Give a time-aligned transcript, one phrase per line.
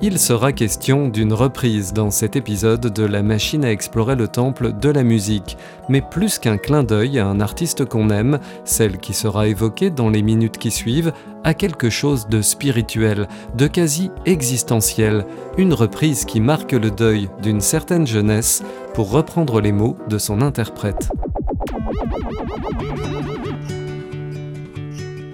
[0.00, 4.72] Il sera question d'une reprise dans cet épisode de La machine à explorer le temple
[4.72, 9.12] de la musique, mais plus qu'un clin d'œil à un artiste qu'on aime, celle qui
[9.12, 11.12] sera évoquée dans les minutes qui suivent
[11.42, 13.26] a quelque chose de spirituel,
[13.56, 15.26] de quasi existentiel,
[15.56, 18.62] une reprise qui marque le deuil d'une certaine jeunesse,
[18.94, 21.08] pour reprendre les mots de son interprète.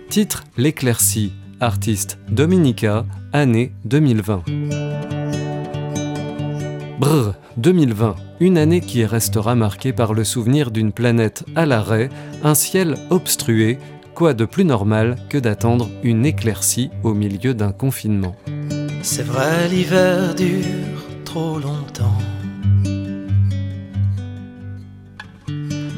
[0.08, 4.44] Titre L'éclaircie, artiste Dominica, année 2020.
[6.98, 12.08] Brr, 2020, une année qui restera marquée par le souvenir d'une planète à l'arrêt,
[12.42, 13.78] un ciel obstrué,
[14.14, 18.36] quoi de plus normal que d'attendre une éclaircie au milieu d'un confinement.
[19.02, 22.18] C'est vrai, l'hiver dure trop longtemps.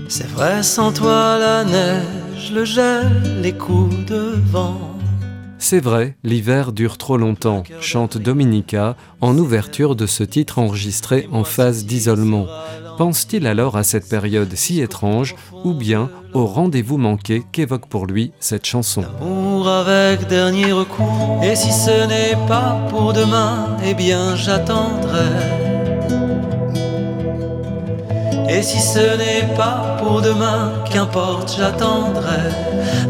[0.09, 2.17] C'est vrai, sans toi la neige
[2.53, 4.96] le gel, les coups de vent.
[5.59, 11.45] C'est vrai, l'hiver dure trop longtemps, chante Dominica en ouverture de ce titre enregistré en
[11.45, 12.47] phase d'isolement.
[12.99, 15.35] Pense-t-il alors à cette période si étrange
[15.65, 19.05] ou bien au rendez-vous manqué qu'évoque pour lui cette chanson?
[19.21, 25.27] Amour avec dernier recours, et si ce n'est pas pour demain, eh bien j'attendrai.
[28.49, 32.53] Et si ce n'est pas pour demain, qu'importe, j'attendrai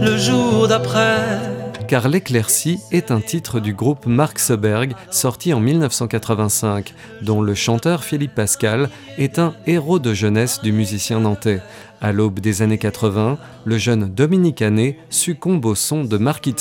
[0.01, 1.66] le jour d'après.
[1.89, 8.03] Car L'éclaircie est un titre du groupe Mark Seberg sorti en 1985, dont le chanteur
[8.03, 11.61] Philippe Pascal est un héros de jeunesse du musicien nantais.
[12.01, 14.65] À l'aube des années 80, le jeune Dominique
[15.11, 16.57] succombe au son de Marquis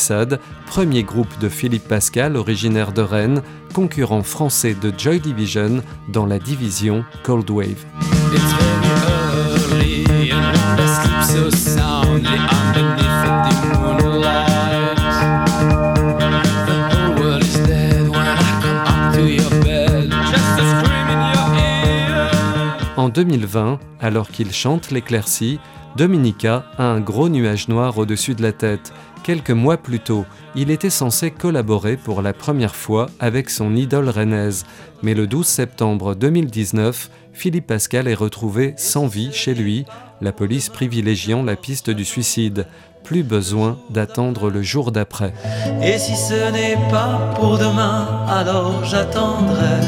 [0.68, 3.42] premier groupe de Philippe Pascal originaire de Rennes,
[3.74, 7.84] concurrent français de Joy Division dans la division Cold Wave.
[23.06, 25.60] En 2020, alors qu'il chante l'éclaircie,
[25.96, 28.92] Dominica a un gros nuage noir au-dessus de la tête.
[29.24, 34.10] Quelques mois plus tôt, il était censé collaborer pour la première fois avec son idole
[34.10, 34.66] rennaise.
[35.04, 39.86] Mais le 12 septembre 2019, Philippe Pascal est retrouvé sans vie chez lui,
[40.22, 42.68] la police privilégiant la piste du suicide.
[43.04, 45.34] Plus besoin d'attendre le jour d'après.
[45.82, 49.80] Et si ce n'est pas pour demain, alors j'attendrai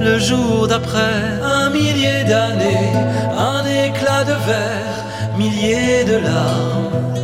[0.00, 1.40] le jour d'après.
[1.42, 2.92] Un millier d'années,
[3.36, 7.14] un éclat de verre, milliers de larmes,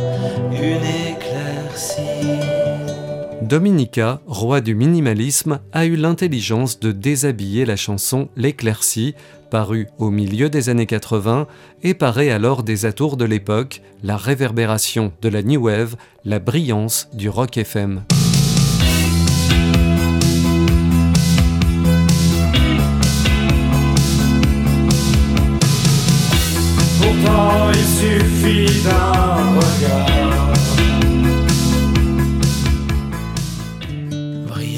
[0.53, 1.99] éclaircie.
[3.41, 9.15] Dominica, roi du minimalisme, a eu l'intelligence de déshabiller la chanson L'éclaircie
[9.49, 11.47] paru au milieu des années 80
[11.83, 17.09] et paraît alors des atours de l'époque, la réverbération de la new wave, la brillance
[17.13, 18.03] du rock FM.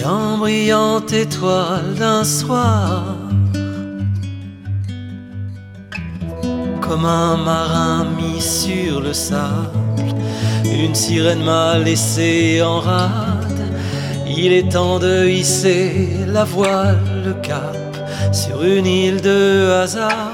[0.02, 3.04] Brillant, brillante étoile d'un soir
[6.82, 9.70] comme un marin mis sur le sable.
[10.66, 13.62] Une sirène m'a laissé en rade.
[14.26, 17.78] Il est temps de hisser la voile, le cap
[18.32, 20.32] sur une île de hasard.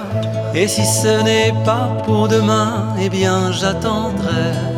[0.56, 4.77] Et si ce n'est pas pour demain, eh bien j'attendrai.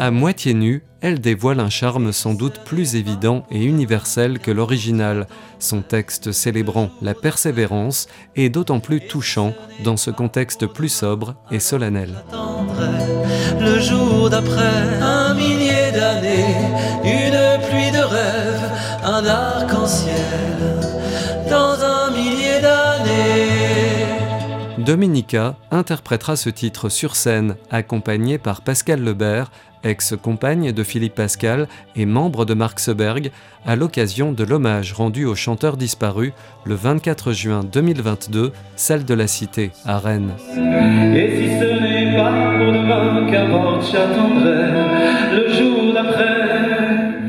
[0.00, 5.26] À moitié nue, elle dévoile un charme sans doute plus évident et universel que l'original,
[5.58, 8.06] son texte célébrant la persévérance
[8.36, 12.22] est d'autant plus touchant dans ce contexte plus sobre et solennel.
[13.60, 16.54] Le jour d'après, un millier d'années,
[17.02, 18.70] une pluie de rêves,
[19.02, 20.14] un arc-en-ciel,
[21.50, 23.58] dans un millier d'années.
[24.78, 29.50] Dominica interprétera ce titre sur scène, accompagnée par Pascal Lebert,
[29.84, 33.30] ex-compagne de Philippe Pascal et membre de Mark Seberg,
[33.66, 36.32] à l'occasion de l'hommage rendu au chanteur disparu
[36.64, 40.32] le 24 juin 2022, salle de la Cité, à Rennes.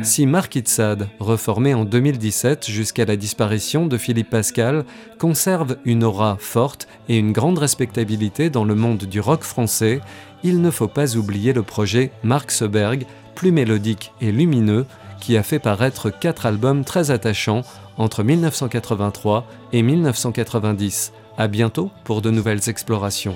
[0.10, 0.20] D'après.
[0.20, 4.86] Si Mark Itzad, reformé en 2017 jusqu'à la disparition de Philippe Pascal,
[5.18, 10.02] conserve une aura forte et une grande respectabilité dans le monde du rock français,
[10.44, 14.86] il ne faut pas oublier le projet Mark Seberg, plus mélodique et lumineux,
[15.20, 17.64] qui a fait paraître quatre albums très attachants
[17.98, 21.12] entre 1983 et 1990.
[21.38, 23.36] À bientôt pour de nouvelles explorations.